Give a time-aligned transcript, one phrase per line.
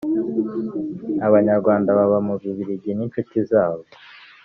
[1.27, 3.83] Abanyarwanda baba mu Bubiligi n’inshuti zabo